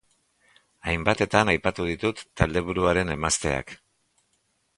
[0.93, 3.77] Hainbatetan aipatu ditut taldeburuaren emazteak.